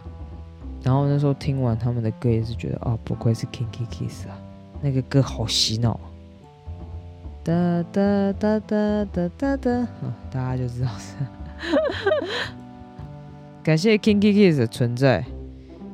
[0.82, 4.36] 然后那时候听完他们的歌，也是觉得哦，不愧是 Kinky Kiss 啊，
[4.82, 6.00] 那个歌好洗脑。
[7.50, 9.88] 哒哒哒哒哒哒哒，
[10.30, 11.16] 大家就知道是。
[13.64, 15.26] 感谢 Kinky Kiss 的存在，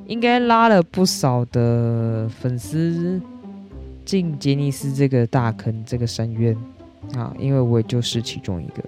[0.05, 3.21] 应该拉了不少的粉丝
[4.03, 6.53] 进杰尼斯这个大坑，这个深渊。
[7.15, 8.83] 啊，因为我也就是其中一个，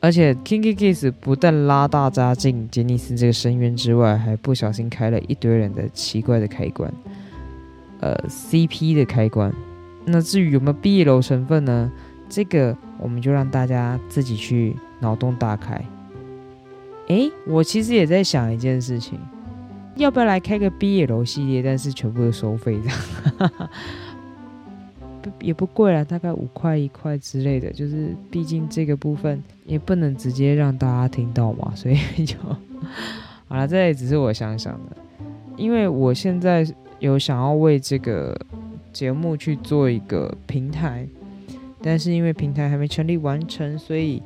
[0.00, 6.92] 而且 Kinky Kiss 不但拉大家进杰尼斯这个深渊之外，还不小心开了一堆人的奇怪的开关，
[8.00, 9.50] 呃，CP 的开关。
[10.06, 11.92] 那至于有没有毕业楼成分呢？
[12.28, 15.80] 这个我们就让大家自己去脑洞大开。
[17.08, 19.18] 诶，我其实也在想一件事情，
[19.94, 22.90] 要不要来开个毕业楼系列，但是全部都收费的。
[25.40, 27.72] 也不贵了，大概五块一块之类的。
[27.72, 32.36] 就是毕竟这个部分也不能直接让大家听到嘛，所以就
[33.48, 33.66] 好了。
[33.66, 34.96] 这也只是我想想的，
[35.56, 36.66] 因为我现在
[36.98, 38.36] 有想要为这个
[38.96, 41.06] 节目去做一个平台，
[41.82, 44.22] 但是因为平台还没成立完成，所以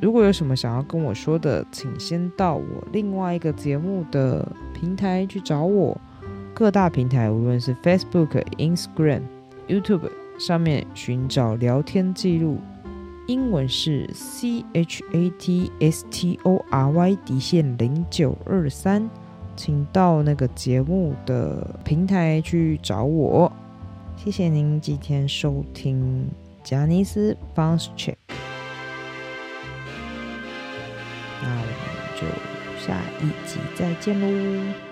[0.00, 6.00] 如果有什么想要跟我说的，请先到我另外一个节目的平台去找我。
[6.54, 9.22] 各大平台，无论是 Facebook、Instagram。
[9.66, 12.58] YouTube 上面寻找聊天记录，
[13.26, 19.10] 英文是 C H A T S T O R Y 底线零九二三，
[19.56, 23.50] 请到那个节目的平台去找我。
[24.16, 26.28] 谢谢您今天收听
[26.64, 28.16] 贾尼斯 Bounce Check，
[31.40, 32.26] 那我们就
[32.84, 34.85] 下一集再见喽。